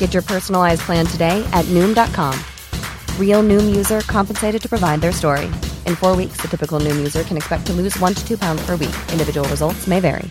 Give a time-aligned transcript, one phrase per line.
[0.00, 2.32] Get your personalized plan today at Noom.com.
[3.18, 5.44] Real Noom user compensated to provide their story.
[5.86, 8.64] In four weeks, the typical Noom user can expect to lose one to two pounds
[8.66, 8.96] per week.
[9.12, 10.30] Individual results may vary.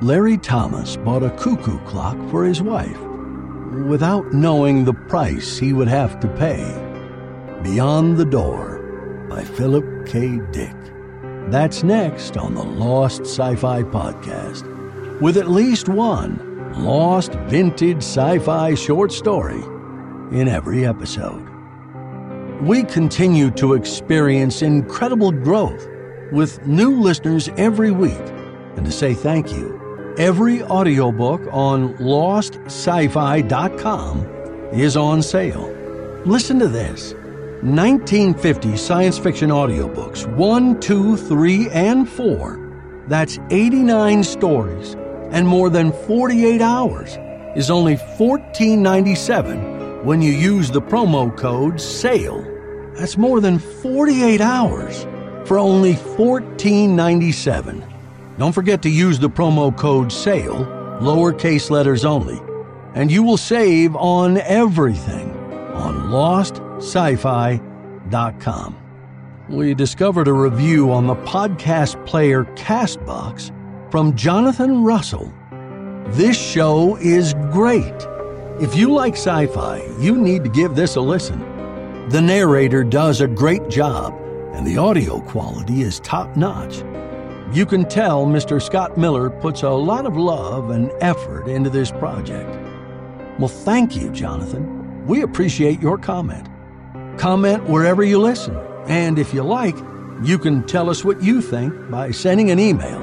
[0.00, 3.07] Larry Thomas bought a cuckoo clock for his wife
[3.86, 6.64] without knowing the price he would have to pay.
[7.62, 10.40] Beyond the Door by Philip K.
[10.52, 10.74] Dick.
[11.50, 16.44] That's next on the Lost Sci Fi Podcast, with at least one
[16.76, 19.62] lost vintage sci fi short story
[20.38, 21.46] in every episode.
[22.62, 25.86] We continue to experience incredible growth
[26.32, 28.12] with new listeners every week,
[28.76, 29.77] and to say thank you
[30.18, 34.26] Every audiobook on lostscifi.com
[34.72, 35.72] is on sale.
[36.26, 37.12] Listen to this
[37.62, 43.04] 1950 science fiction audiobooks 1, 2, 3, and 4.
[43.06, 44.96] That's 89 stories
[45.30, 47.16] and more than 48 hours
[47.56, 52.42] is only $14.97 when you use the promo code SALE.
[52.96, 55.06] That's more than 48 hours
[55.46, 57.97] for only $14.97.
[58.38, 60.64] Don't forget to use the promo code SALE,
[61.00, 62.40] lowercase letters only,
[62.94, 65.32] and you will save on everything
[65.74, 68.76] on lostscifi.com.
[69.48, 73.50] We discovered a review on the podcast player Castbox
[73.90, 75.32] from Jonathan Russell.
[76.08, 78.06] This show is great.
[78.60, 81.40] If you like sci fi, you need to give this a listen.
[82.08, 84.14] The narrator does a great job,
[84.52, 86.84] and the audio quality is top notch.
[87.52, 88.60] You can tell Mr.
[88.60, 92.50] Scott Miller puts a lot of love and effort into this project.
[93.38, 95.06] Well, thank you, Jonathan.
[95.06, 96.46] We appreciate your comment.
[97.18, 98.54] Comment wherever you listen,
[98.86, 99.76] and if you like,
[100.22, 103.00] you can tell us what you think by sending an email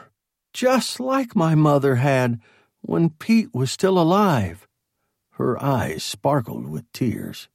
[0.52, 2.40] Just like my mother had,
[2.82, 4.68] when Pete was still alive.
[5.32, 7.48] Her eyes sparkled with tears.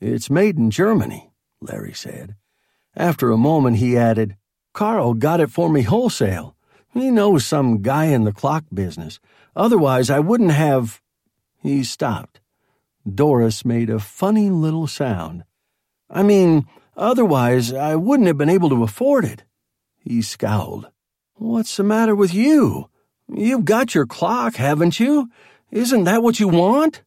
[0.00, 2.36] It's made in Germany, Larry said.
[2.94, 4.36] After a moment, he added,
[4.72, 6.56] Carl got it for me wholesale.
[6.92, 9.18] He knows some guy in the clock business.
[9.56, 11.00] Otherwise, I wouldn't have.
[11.60, 12.40] He stopped.
[13.10, 15.44] Doris made a funny little sound.
[16.10, 16.66] I mean,
[16.96, 19.44] Otherwise, I wouldn't have been able to afford it.
[19.98, 20.88] He scowled.
[21.34, 22.88] What's the matter with you?
[23.34, 25.30] You've got your clock, haven't you?
[25.70, 27.02] Isn't that what you want?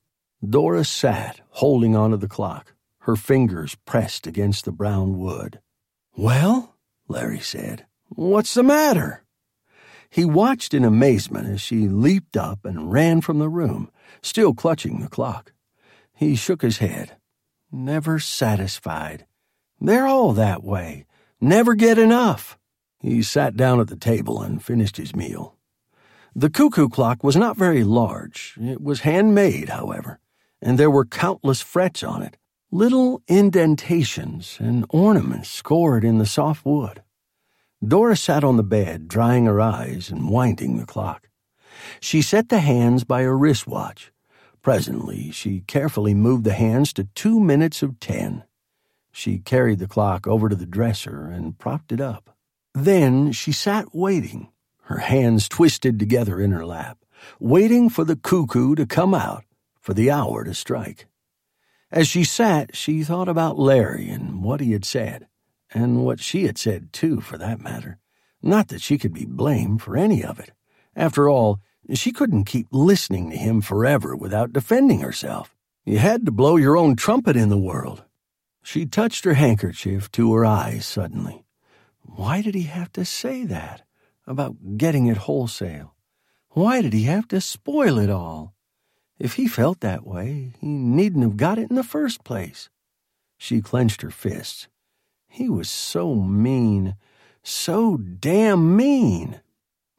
[0.47, 5.59] Doris sat, holding onto the clock, her fingers pressed against the brown wood.
[6.17, 6.75] Well,
[7.07, 9.23] Larry said, what's the matter?
[10.09, 13.91] He watched in amazement as she leaped up and ran from the room,
[14.23, 15.53] still clutching the clock.
[16.13, 17.17] He shook his head.
[17.71, 19.25] Never satisfied.
[19.79, 21.05] They're all that way.
[21.39, 22.57] Never get enough.
[22.99, 25.54] He sat down at the table and finished his meal.
[26.37, 28.57] The cuckoo clock was not very large.
[28.61, 30.19] It was handmade, however,
[30.61, 32.35] and there were countless frets on it,
[32.69, 37.01] little indentations and ornaments scored in the soft wood.
[37.81, 41.29] Dora sat on the bed, drying her eyes and winding the clock.
[42.01, 44.11] She set the hands by her wristwatch.
[44.61, 48.43] Presently, she carefully moved the hands to two minutes of ten.
[49.13, 52.35] She carried the clock over to the dresser and propped it up.
[52.73, 54.49] Then she sat waiting,
[54.85, 56.97] her hands twisted together in her lap,
[57.39, 59.43] waiting for the cuckoo to come out,
[59.81, 61.07] for the hour to strike.
[61.91, 65.27] As she sat, she thought about Larry and what he had said,
[65.73, 67.99] and what she had said, too, for that matter.
[68.41, 70.51] Not that she could be blamed for any of it.
[70.95, 71.59] After all,
[71.93, 75.55] she couldn't keep listening to him forever without defending herself.
[75.83, 78.03] You had to blow your own trumpet in the world.
[78.63, 81.45] She touched her handkerchief to her eyes suddenly.
[82.01, 83.84] Why did he have to say that?
[84.27, 85.93] About getting it wholesale?
[86.49, 88.55] Why did he have to spoil it all?
[89.19, 92.69] If he felt that way, he needn't have got it in the first place.
[93.37, 94.67] She clenched her fists.
[95.29, 96.95] He was so mean,
[97.43, 99.41] so damn mean.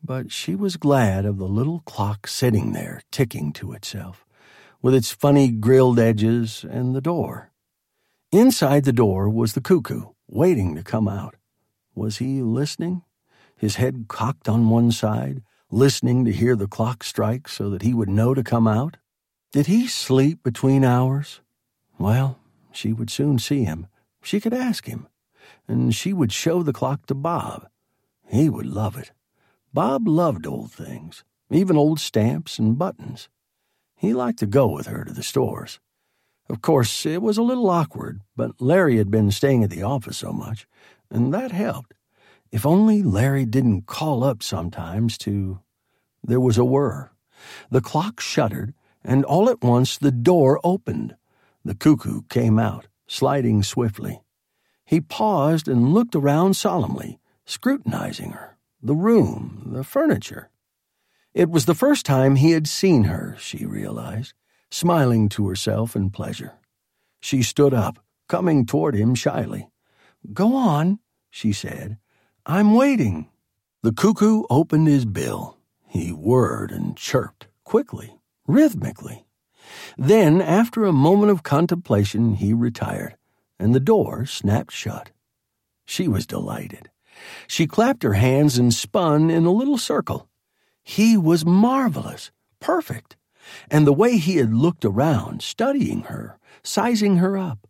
[0.03, 4.27] But she was glad of the little clock sitting there, ticking to itself,
[4.83, 7.53] with its funny grilled edges and the door.
[8.33, 11.37] Inside the door was the cuckoo, waiting to come out.
[11.95, 13.03] Was he listening?
[13.57, 17.95] His head cocked on one side, listening to hear the clock strike so that he
[17.95, 18.99] would know to come out?
[19.53, 21.41] Did he sleep between hours?
[21.99, 22.39] Well,
[22.71, 23.87] she would soon see him.
[24.23, 25.09] She could ask him.
[25.67, 27.69] And she would show the clock to Bob.
[28.29, 29.13] He would love it.
[29.73, 33.29] Bob loved old things, even old stamps and buttons.
[33.97, 35.81] He liked to go with her to the stores.
[36.49, 40.19] Of course, it was a little awkward, but Larry had been staying at the office
[40.19, 40.67] so much,
[41.11, 41.95] and that helped.
[42.51, 45.61] If only Larry didn't call up sometimes to.
[46.23, 47.11] There was a whir.
[47.71, 51.17] The clock shuddered, and all at once the door opened.
[51.65, 54.23] The cuckoo came out, sliding swiftly.
[54.85, 60.51] He paused and looked around solemnly, scrutinizing her the room, the furniture.
[61.35, 64.33] It was the first time he had seen her, she realized,
[64.71, 66.55] smiling to herself in pleasure.
[67.21, 67.99] She stood up,
[68.29, 69.69] coming toward him shyly.
[70.33, 71.01] Go on,
[71.31, 71.99] she said.
[72.49, 73.29] I'm waiting.
[73.83, 75.59] The cuckoo opened his bill.
[75.85, 79.27] He whirred and chirped, quickly, rhythmically.
[79.99, 83.17] Then, after a moment of contemplation, he retired,
[83.59, 85.11] and the door snapped shut.
[85.87, 86.89] She was delighted.
[87.49, 90.29] She clapped her hands and spun in a little circle.
[90.85, 93.17] He was marvelous, perfect,
[93.73, 97.67] and the way he had looked around, studying her, sizing her up.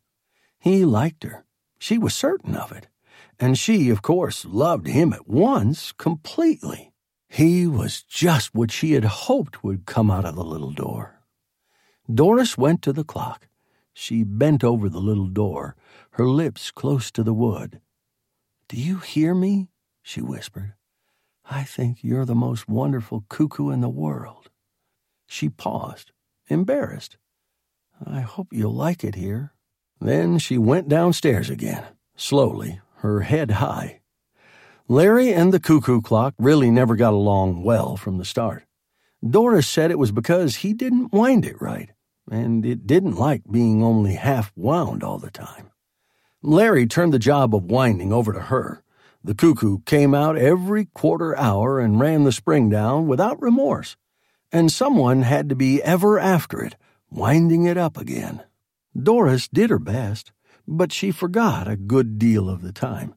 [0.59, 1.47] He liked her.
[1.79, 2.89] She was certain of it.
[3.39, 6.93] And she, of course, loved him at once, completely.
[7.29, 11.21] He was just what she had hoped would come out of the little door.
[12.13, 13.49] Doris went to the clock.
[13.93, 15.75] She bent over the little door,
[16.13, 17.81] her lips close to the wood.
[18.69, 19.69] Do you hear me?
[20.03, 20.75] she whispered.
[21.49, 24.51] I think you're the most wonderful cuckoo in the world.
[25.27, 26.13] She paused,
[26.49, 27.17] embarrassed.
[28.05, 29.53] I hope you'll like it here.
[30.01, 31.85] Then she went downstairs again,
[32.17, 34.01] slowly, her head high.
[34.89, 38.65] Larry and the cuckoo clock really never got along well from the start.
[39.29, 41.91] Doris said it was because he didn't wind it right,
[42.31, 45.71] and it didn't like being only half wound all the time.
[46.43, 48.83] Larry turned the job of winding over to her.
[49.25, 53.97] The cuckoo came out every quarter hour and ran the spring down without remorse,
[54.53, 56.77] and someone had to be ever after it,
[57.11, 58.43] winding it up again.
[58.97, 60.31] Doris did her best,
[60.67, 63.15] but she forgot a good deal of the time.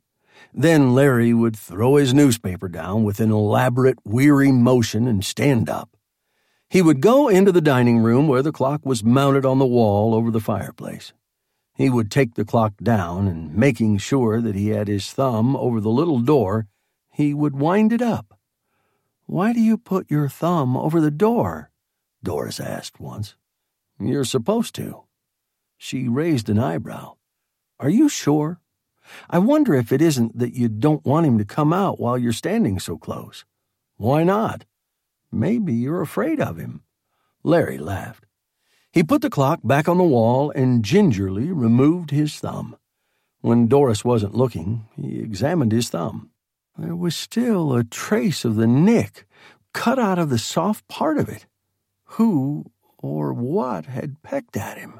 [0.54, 5.96] Then Larry would throw his newspaper down with an elaborate, weary motion and stand up.
[6.70, 10.14] He would go into the dining room where the clock was mounted on the wall
[10.14, 11.14] over the fireplace.
[11.76, 15.80] He would take the clock down, and making sure that he had his thumb over
[15.80, 16.68] the little door,
[17.10, 18.38] he would wind it up.
[19.26, 21.72] Why do you put your thumb over the door?
[22.22, 23.36] Doris asked once.
[24.00, 25.04] You're supposed to.
[25.78, 27.16] She raised an eyebrow.
[27.80, 28.60] Are you sure?
[29.30, 32.34] I wonder if it isn't that you don't want him to come out while you're
[32.34, 33.46] standing so close.
[33.96, 34.66] Why not?
[35.32, 36.82] Maybe you're afraid of him.
[37.44, 38.26] Larry laughed.
[38.92, 42.76] He put the clock back on the wall and gingerly removed his thumb.
[43.42, 46.32] When Doris wasn't looking, he examined his thumb.
[46.78, 49.26] There was still a trace of the nick
[49.74, 51.46] cut out of the soft part of it.
[52.16, 55.00] Who or what had pecked at him?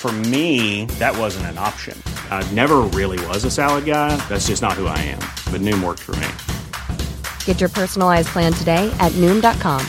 [0.00, 1.94] For me, that wasn't an option.
[2.30, 4.16] I never really was a salad guy.
[4.30, 5.18] That's just not who I am.
[5.52, 7.06] But Noom worked for me.
[7.44, 9.86] Get your personalized plan today at Noom.com.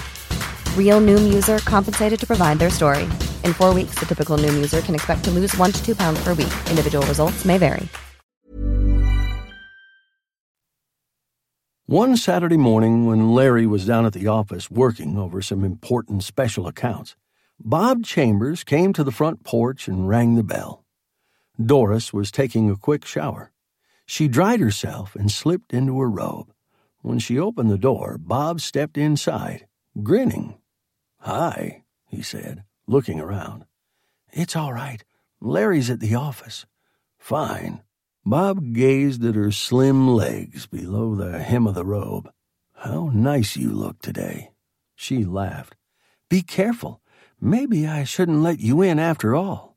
[0.75, 3.03] Real Noom user compensated to provide their story.
[3.45, 6.21] In four weeks, the typical Noom user can expect to lose one to two pounds
[6.21, 6.51] per week.
[6.69, 7.87] Individual results may vary.
[11.85, 16.67] One Saturday morning, when Larry was down at the office working over some important special
[16.67, 17.15] accounts,
[17.63, 20.83] Bob Chambers came to the front porch and rang the bell.
[21.63, 23.51] Doris was taking a quick shower.
[24.05, 26.51] She dried herself and slipped into her robe.
[27.01, 29.67] When she opened the door, Bob stepped inside,
[30.01, 30.57] grinning.
[31.19, 33.65] Hi, he said, looking around.
[34.31, 35.03] It's all right.
[35.39, 36.65] Larry's at the office.
[37.19, 37.83] Fine.
[38.25, 42.31] Bob gazed at her slim legs below the hem of the robe.
[42.73, 44.49] How nice you look today.
[44.95, 45.75] She laughed.
[46.27, 47.00] Be careful.
[47.43, 49.75] Maybe I shouldn't let you in after all.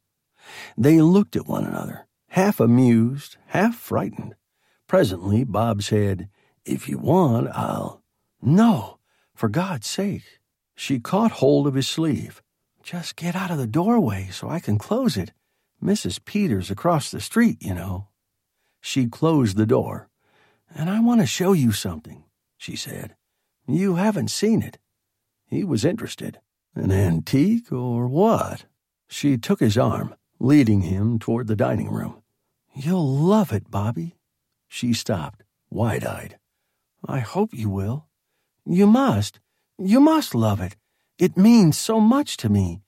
[0.77, 4.35] They looked at one another, half amused, half frightened.
[4.87, 6.29] Presently, Bob said,
[6.67, 8.03] If you want, I'll.
[8.43, 8.99] No,
[9.35, 10.41] for God's sake.
[10.75, 12.43] She caught hold of his sleeve.
[12.83, 15.33] Just get out of the doorway so I can close it.
[15.83, 16.23] Mrs.
[16.23, 18.09] Peters across the street, you know.
[18.83, 20.11] She closed the door.
[20.75, 22.25] And I want to show you something,
[22.59, 23.17] she said.
[23.67, 24.79] You haven't seen it.
[25.47, 26.41] He was interested.
[26.75, 28.65] An antique or what?
[29.09, 32.23] She took his arm, leading him toward the dining room.
[32.75, 34.17] You'll love it, Bobby.
[34.67, 36.39] She stopped, wide eyed.
[37.07, 38.07] I hope you will.
[38.67, 39.39] You must.
[39.79, 40.77] You must love it.
[41.19, 42.83] It means so much to me.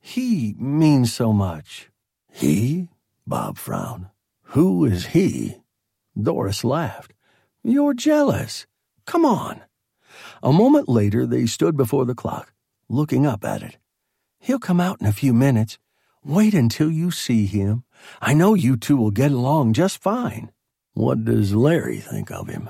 [0.00, 1.90] He means so much.
[2.30, 2.88] He?
[3.26, 4.06] Bob frowned.
[4.54, 5.56] Who is he?
[6.20, 7.14] Doris laughed.
[7.64, 8.66] You're jealous.
[9.06, 9.62] Come on.
[10.42, 12.51] A moment later, they stood before the clock,
[12.92, 13.78] looking up at it.
[14.38, 15.78] He'll come out in a few minutes.
[16.24, 17.84] Wait until you see him.
[18.20, 20.52] I know you two will get along just fine.
[20.92, 22.68] What does Larry think of him?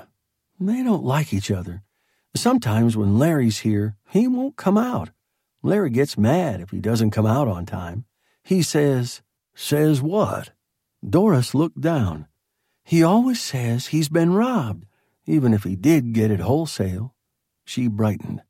[0.59, 1.83] They don't like each other.
[2.35, 5.09] Sometimes when Larry's here, he won't come out.
[5.61, 8.05] Larry gets mad if he doesn't come out on time.
[8.43, 9.21] He says,
[9.55, 10.51] Says what?
[11.07, 12.27] Doris looked down.
[12.83, 14.85] He always says he's been robbed,
[15.25, 17.13] even if he did get it wholesale.
[17.65, 18.41] She brightened.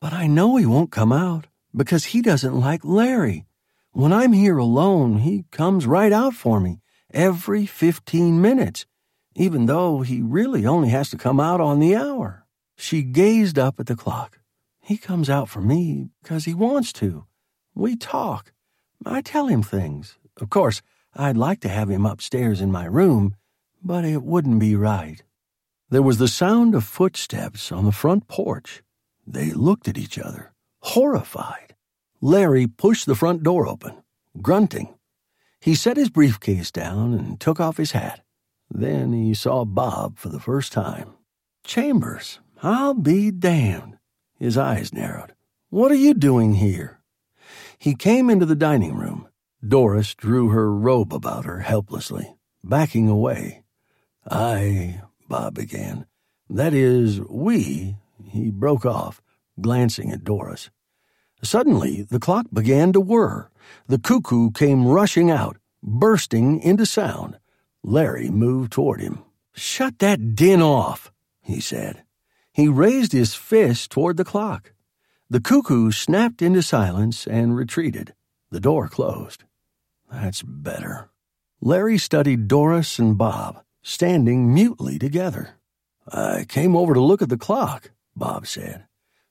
[0.00, 3.46] But I know he won't come out because he doesn't like Larry.
[3.92, 6.80] When I'm here alone, he comes right out for me
[7.12, 8.86] every fifteen minutes,
[9.34, 12.46] even though he really only has to come out on the hour.
[12.76, 14.38] She gazed up at the clock.
[14.80, 17.26] He comes out for me because he wants to.
[17.74, 18.52] We talk.
[19.04, 20.16] I tell him things.
[20.40, 20.80] Of course,
[21.14, 23.34] I'd like to have him upstairs in my room,
[23.82, 25.22] but it wouldn't be right.
[25.90, 28.82] There was the sound of footsteps on the front porch.
[29.30, 31.74] They looked at each other, horrified.
[32.20, 34.02] Larry pushed the front door open,
[34.40, 34.94] grunting.
[35.60, 38.22] He set his briefcase down and took off his hat.
[38.70, 41.14] Then he saw Bob for the first time.
[41.64, 43.98] Chambers, I'll be damned.
[44.38, 45.34] His eyes narrowed.
[45.68, 47.00] What are you doing here?
[47.78, 49.28] He came into the dining room
[49.66, 53.64] Doris drew her robe about her helplessly, backing away.
[54.30, 56.06] I, Bob began.
[56.48, 57.96] That is, we,
[58.28, 59.20] he broke off,
[59.60, 60.70] glancing at Doris.
[61.42, 63.48] Suddenly, the clock began to whir.
[63.86, 67.38] The cuckoo came rushing out, bursting into sound.
[67.82, 69.22] Larry moved toward him.
[69.54, 72.02] Shut that din off, he said.
[72.52, 74.72] He raised his fist toward the clock.
[75.30, 78.14] The cuckoo snapped into silence and retreated.
[78.50, 79.44] The door closed.
[80.10, 81.10] That's better.
[81.60, 85.56] Larry studied Doris and Bob, standing mutely together.
[86.10, 88.84] I came over to look at the clock, Bob said.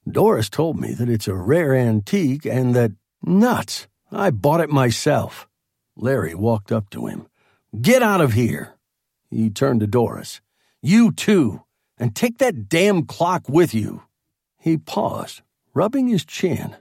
[0.10, 2.92] Doris told me that it's a rare antique and that.
[3.24, 3.88] Nuts!
[4.12, 5.48] I bought it myself.
[5.96, 7.28] Larry walked up to him.
[7.82, 8.76] Get out of here!
[9.30, 10.40] He turned to Doris.
[10.82, 11.64] You too,
[11.98, 14.04] and take that damn clock with you.
[14.58, 15.42] He paused,
[15.74, 16.76] rubbing his chin.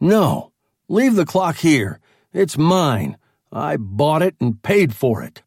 [0.00, 0.52] No,
[0.88, 2.00] leave the clock here.
[2.32, 3.18] It's mine.
[3.52, 5.42] I bought it and paid for it.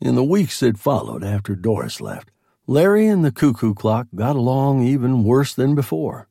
[0.00, 2.30] In the weeks that followed after Doris left,
[2.68, 6.26] Larry and the cuckoo clock got along even worse than before.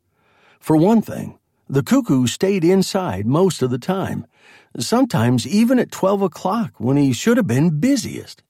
[0.60, 1.40] For one thing,
[1.70, 4.28] the cuckoo stayed inside most of the time,
[4.78, 8.44] sometimes even at 12 o'clock when he should have been busiest.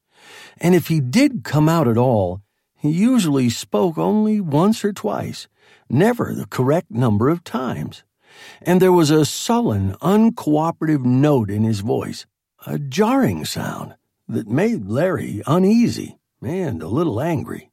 [0.57, 2.41] And if he did come out at all,
[2.75, 5.47] he usually spoke only once or twice,
[5.87, 8.03] never the correct number of times.
[8.63, 12.25] And there was a sullen, uncooperative note in his voice,
[12.65, 13.93] a jarring sound
[14.27, 17.69] that made Larry uneasy and a little angry.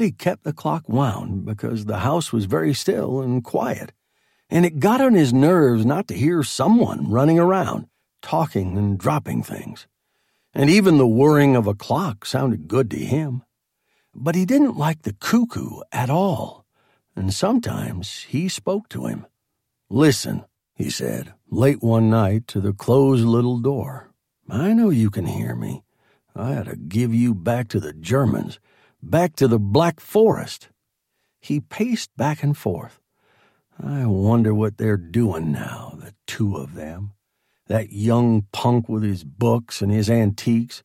[0.00, 3.92] He kept the clock wound because the house was very still and quiet,
[4.48, 7.86] and it got on his nerves not to hear someone running around,
[8.22, 9.86] talking and dropping things.
[10.52, 13.42] And even the whirring of a clock sounded good to him.
[14.14, 16.66] But he didn't like the cuckoo at all,
[17.14, 19.26] and sometimes he spoke to him.
[19.88, 20.44] Listen,
[20.74, 24.12] he said, late one night to the closed little door.
[24.48, 25.84] I know you can hear me.
[26.34, 28.58] I ought to give you back to the Germans,
[29.02, 30.68] back to the Black Forest.
[31.40, 33.00] He paced back and forth.
[33.82, 37.12] I wonder what they're doing now, the two of them.
[37.66, 40.82] That young punk with his books and his antiques.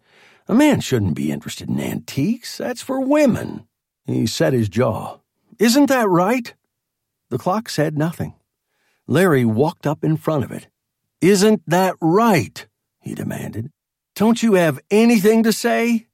[0.47, 2.57] A man shouldn't be interested in antiques.
[2.57, 3.67] That's for women.
[4.05, 5.17] He set his jaw.
[5.59, 6.53] Isn't that right?
[7.29, 8.35] The clock said nothing.
[9.07, 10.67] Larry walked up in front of it.
[11.21, 12.67] Isn't that right?
[12.99, 13.71] he demanded.
[14.15, 16.07] Don't you have anything to say?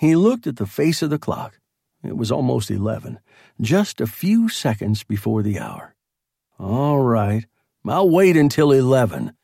[0.00, 1.60] He looked at the face of the clock.
[2.02, 3.18] It was almost eleven,
[3.60, 5.94] just a few seconds before the hour.
[6.58, 7.44] All right,
[7.86, 9.34] I'll wait until eleven.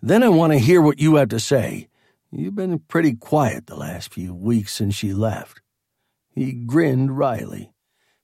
[0.00, 1.88] Then I want to hear what you have to say.
[2.32, 5.60] You've been pretty quiet the last few weeks since she left.
[6.34, 7.74] He grinned wryly.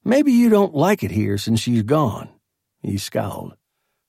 [0.03, 2.31] Maybe you don't like it here since she's gone.
[2.81, 3.55] He scowled.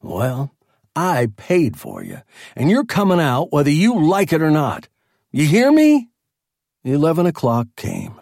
[0.01, 0.55] Well,
[0.95, 2.21] I paid for you,
[2.55, 4.88] and you're coming out whether you like it or not.
[5.34, 6.12] You hear me?
[6.85, 8.19] Eleven o'clock came.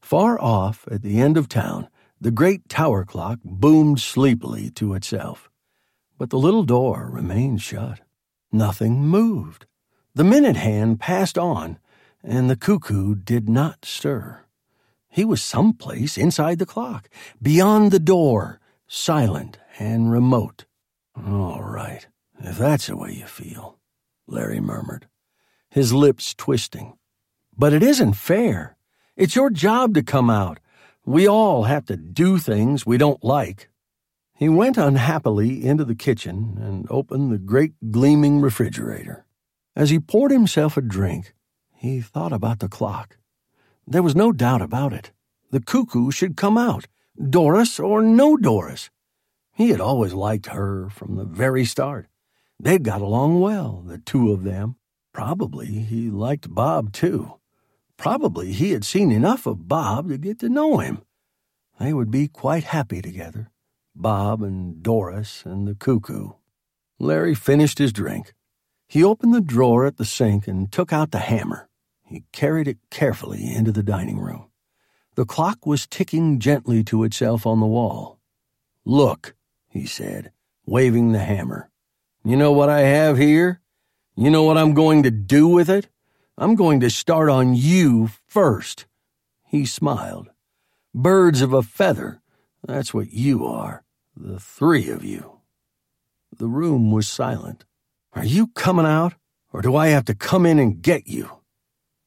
[0.00, 1.88] Far off, at the end of town,
[2.20, 5.48] the great tower clock boomed sleepily to itself.
[6.18, 8.00] But the little door remained shut.
[8.50, 9.66] Nothing moved.
[10.16, 11.78] The minute hand passed on,
[12.24, 14.46] and the cuckoo did not stir.
[15.08, 17.08] He was someplace inside the clock,
[17.40, 20.64] beyond the door, silent and remote.
[21.14, 22.04] All right,
[22.40, 23.78] if that's the way you feel,
[24.26, 25.06] Larry murmured,
[25.70, 26.98] his lips twisting.
[27.56, 28.76] But it isn't fair.
[29.16, 30.58] It's your job to come out.
[31.04, 33.68] We all have to do things we don't like.
[34.34, 39.26] He went unhappily into the kitchen and opened the great gleaming refrigerator.
[39.76, 41.34] As he poured himself a drink,
[41.74, 43.18] he thought about the clock.
[43.86, 45.12] There was no doubt about it.
[45.50, 46.86] The cuckoo should come out,
[47.16, 48.90] Doris or no Doris.
[49.52, 52.06] He had always liked her from the very start.
[52.58, 54.76] They'd got along well, the two of them.
[55.12, 57.34] Probably he liked Bob, too.
[57.96, 61.02] Probably he had seen enough of Bob to get to know him.
[61.78, 63.50] They would be quite happy together,
[63.94, 66.30] Bob and Doris and the cuckoo.
[66.98, 68.34] Larry finished his drink.
[68.86, 71.68] He opened the drawer at the sink and took out the hammer.
[72.04, 74.50] He carried it carefully into the dining room.
[75.14, 78.18] The clock was ticking gently to itself on the wall.
[78.84, 79.34] Look,
[79.68, 80.32] he said,
[80.66, 81.70] waving the hammer.
[82.24, 83.60] You know what I have here?
[84.14, 85.88] You know what I'm going to do with it?
[86.38, 88.86] I'm going to start on you first.
[89.46, 90.30] He smiled.
[90.94, 92.22] Birds of a feather.
[92.66, 93.84] That's what you are.
[94.16, 95.40] The three of you.
[96.36, 97.64] The room was silent.
[98.14, 99.14] Are you coming out,
[99.52, 101.42] or do I have to come in and get you?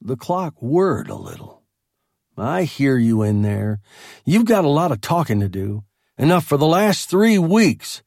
[0.01, 1.63] The clock whirred a little.
[2.37, 3.79] I hear you in there.
[4.25, 5.83] You've got a lot of talking to do.
[6.17, 8.01] Enough for the last three weeks.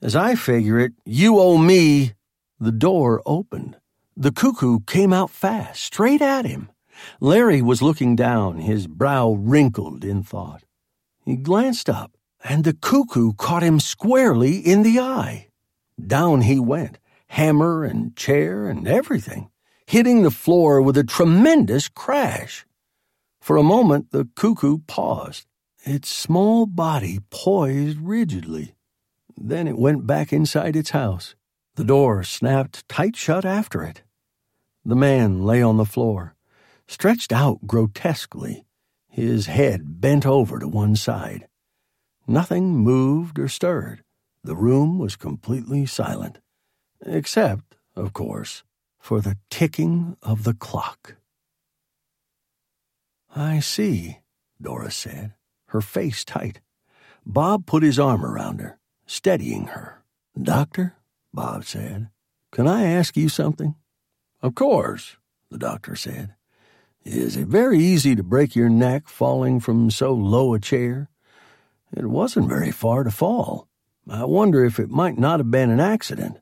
[0.00, 2.14] As I figure it, you owe me.
[2.60, 3.76] The door opened.
[4.18, 6.70] The cuckoo came out fast, straight at him.
[7.20, 10.64] Larry was looking down, his brow wrinkled in thought.
[11.26, 15.48] He glanced up, and the cuckoo caught him squarely in the eye.
[16.00, 16.98] Down he went,
[17.28, 19.50] hammer and chair and everything,
[19.86, 22.64] hitting the floor with a tremendous crash.
[23.42, 25.44] For a moment, the cuckoo paused,
[25.84, 28.76] its small body poised rigidly.
[29.36, 31.34] Then it went back inside its house.
[31.74, 34.02] The door snapped tight shut after it.
[34.86, 36.36] The man lay on the floor,
[36.86, 38.66] stretched out grotesquely,
[39.08, 41.48] his head bent over to one side.
[42.28, 44.04] Nothing moved or stirred.
[44.44, 46.38] The room was completely silent,
[47.04, 48.62] except, of course,
[49.00, 51.16] for the ticking of the clock.
[53.34, 54.20] I see,
[54.62, 55.34] Doris said,
[55.70, 56.60] her face tight.
[57.26, 60.04] Bob put his arm around her, steadying her.
[60.40, 60.94] Doctor,
[61.34, 62.10] Bob said,
[62.52, 63.74] can I ask you something?
[64.46, 65.16] Of course,
[65.50, 66.36] the doctor said.
[67.04, 71.10] Is it very easy to break your neck falling from so low a chair?
[71.92, 73.66] It wasn't very far to fall.
[74.08, 76.38] I wonder if it might not have been an accident.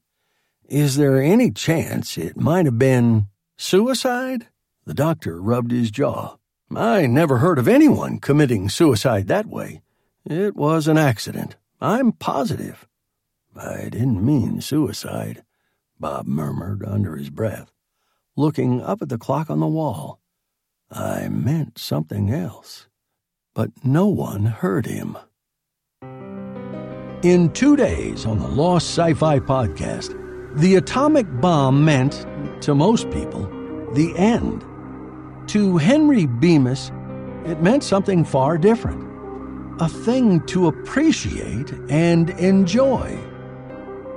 [0.69, 4.49] Is there any chance it might have been suicide?
[4.85, 6.37] The doctor rubbed his jaw.
[6.77, 9.81] I never heard of anyone committing suicide that way.
[10.27, 11.57] It was an accident.
[11.81, 12.87] I'm positive.
[13.57, 15.43] I didn't mean suicide,
[15.99, 17.73] Bob murmured under his breath,
[18.37, 20.21] looking up at the clock on the wall.
[20.91, 22.89] I meant something else.
[23.55, 25.17] But no one heard him.
[27.23, 30.19] In two days on the Lost Sci Fi podcast,
[30.57, 32.27] the atomic bomb meant,
[32.63, 33.47] to most people,
[33.95, 34.65] the end.
[35.49, 36.91] To Henry Bemis,
[37.45, 39.05] it meant something far different
[39.81, 43.19] a thing to appreciate and enjoy.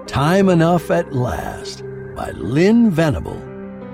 [0.06, 1.84] Time Enough at Last
[2.15, 3.46] by Lynn Venable